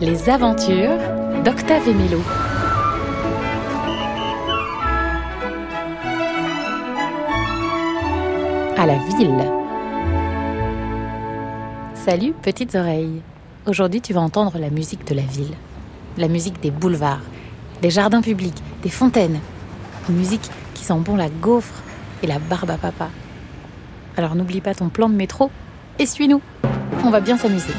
[0.00, 0.98] Les aventures
[1.44, 2.18] d'Octave et.
[8.76, 9.30] À la ville.
[11.94, 13.22] Salut petites oreilles.
[13.66, 15.54] Aujourd'hui tu vas entendre la musique de la ville.
[16.18, 17.22] La musique des boulevards,
[17.80, 19.38] des jardins publics, des fontaines.
[20.08, 21.80] Une musique qui sent bon la gaufre
[22.24, 23.08] et la barbe à papa.
[24.16, 25.50] Alors n'oublie pas ton plan de métro
[25.98, 26.40] et suis-nous.
[27.04, 27.72] On va bien s'amuser.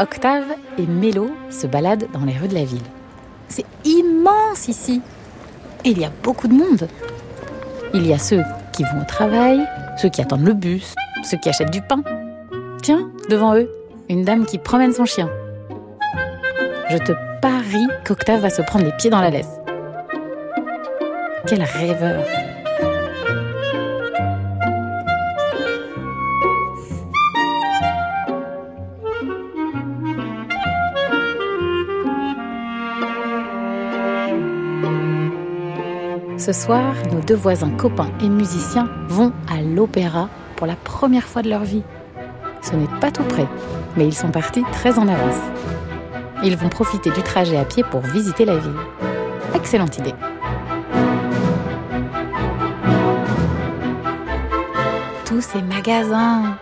[0.00, 2.80] Octave et Mélo se baladent dans les rues de la ville.
[3.50, 5.02] C'est immense ici.
[5.84, 6.88] Et il y a beaucoup de monde.
[7.92, 9.60] Il y a ceux qui vont au travail,
[9.98, 12.02] ceux qui attendent le bus, ceux qui achètent du pain.
[12.82, 13.68] Tiens, devant eux,
[14.08, 15.28] une dame qui promène son chien.
[16.90, 19.60] Je te parie qu'Octave va se prendre les pieds dans la laisse.
[21.46, 22.24] Quel rêveur
[36.40, 41.42] Ce soir, nos deux voisins copains et musiciens vont à l'opéra pour la première fois
[41.42, 41.82] de leur vie.
[42.62, 43.46] Ce n'est pas tout près,
[43.94, 45.38] mais ils sont partis très en avance.
[46.42, 48.72] Ils vont profiter du trajet à pied pour visiter la ville.
[49.54, 50.14] Excellente idée.
[55.26, 56.56] Tous ces magasins.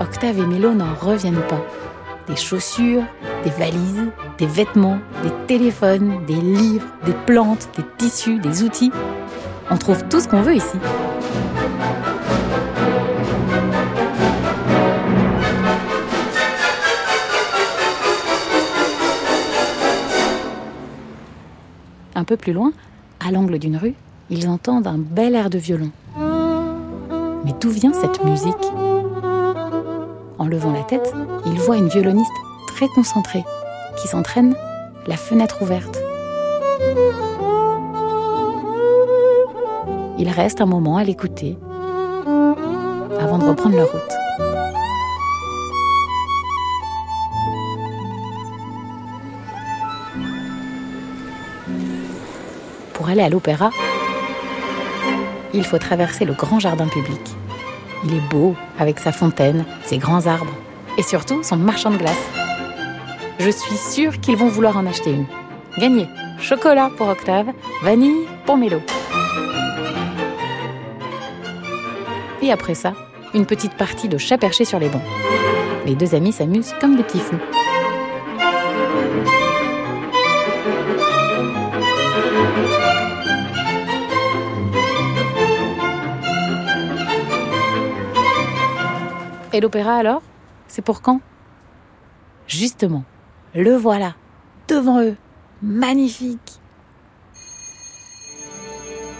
[0.00, 1.64] Octave et Milo n'en reviennent pas.
[2.26, 3.04] Des chaussures,
[3.44, 8.90] des valises, des vêtements, des téléphones, des livres, des plantes, des tissus, des outils.
[9.70, 10.78] On trouve tout ce qu'on veut ici.
[22.16, 22.72] Un peu plus loin,
[23.20, 23.94] à l'angle d'une rue,
[24.30, 25.90] ils entendent un bel air de violon.
[27.44, 28.54] Mais d'où vient cette musique?
[30.38, 31.12] En levant la tête,
[31.44, 32.32] ils voient une violoniste
[32.74, 33.44] très concentrée
[33.96, 34.56] qui s'entraîne,
[35.06, 35.96] la fenêtre ouverte.
[40.18, 41.56] Ils restent un moment à l'écouter
[43.20, 44.00] avant de reprendre leur route.
[52.92, 53.70] Pour aller à l'opéra,
[55.52, 57.20] il faut traverser le grand jardin public.
[58.04, 60.56] Il est beau avec sa fontaine, ses grands arbres
[60.98, 62.43] et surtout son marchand de glace.
[63.38, 65.26] Je suis sûre qu'ils vont vouloir en acheter une.
[65.78, 66.08] Gagné.
[66.38, 67.48] Chocolat pour Octave,
[67.82, 68.80] vanille pour Mélo.
[72.42, 72.92] Et après ça,
[73.34, 75.02] une petite partie de chat perché sur les bancs.
[75.86, 77.36] Les deux amis s'amusent comme des petits fous.
[89.52, 90.22] Et l'opéra alors?
[90.66, 91.20] C'est pour quand?
[92.46, 93.04] Justement,
[93.54, 94.14] le voilà,
[94.68, 95.16] devant eux,
[95.62, 96.60] magnifique.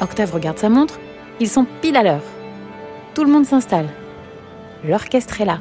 [0.00, 0.98] Octave regarde sa montre,
[1.38, 2.24] ils sont pile à l'heure.
[3.14, 3.88] Tout le monde s'installe.
[4.84, 5.60] L'orchestre est là.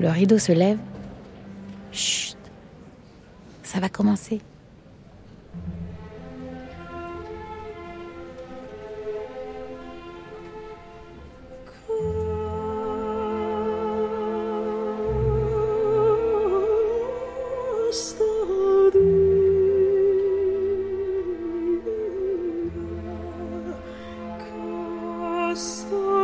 [0.00, 0.78] Le rideau se lève.
[1.92, 2.36] Chut,
[3.62, 4.40] ça va commencer.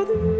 [0.07, 0.36] Bye.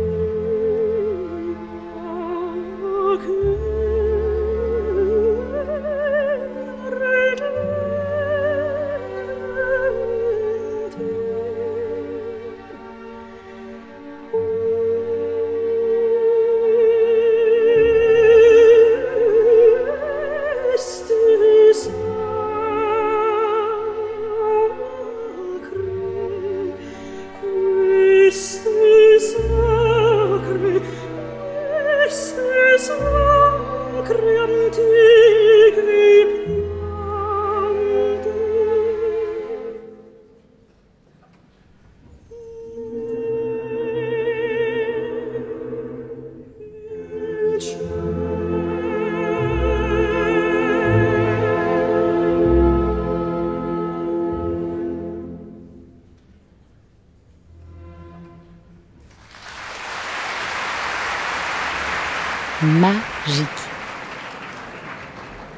[62.67, 63.76] magique.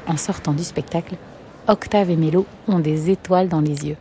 [0.09, 1.17] En sortant du spectacle,
[1.67, 3.97] Octave et Mélo ont des étoiles dans les yeux.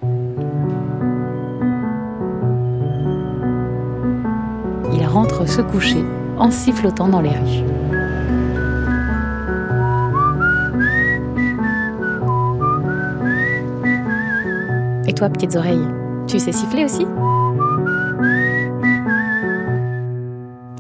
[4.94, 6.02] Ils rentrent se coucher
[6.38, 7.62] en sifflotant dans les rues.
[15.06, 15.86] Et toi, petites oreilles,
[16.26, 17.06] tu sais siffler aussi?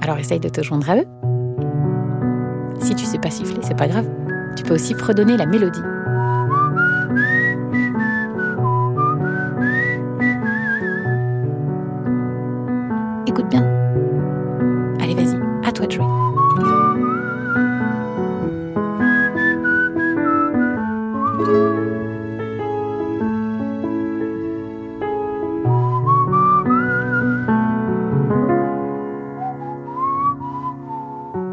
[0.00, 1.06] Alors essaye de te joindre à eux.
[2.80, 4.06] Si tu sais pas siffler, c'est pas grave.
[4.58, 5.78] Tu peux aussi fredonner la mélodie.
[13.28, 13.62] Écoute bien.
[15.00, 16.04] Allez, vas-y, à toi de jouer.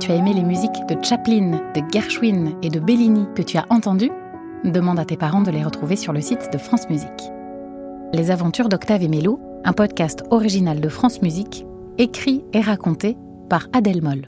[0.05, 3.65] Tu as aimé les musiques de Chaplin, de Gershwin et de Bellini que tu as
[3.71, 4.11] entendues
[4.63, 7.31] Demande à tes parents de les retrouver sur le site de France Musique.
[8.13, 11.65] Les aventures d'Octave et Mélo, un podcast original de France Musique,
[11.97, 13.17] écrit et raconté
[13.49, 14.27] par Adèle Moll.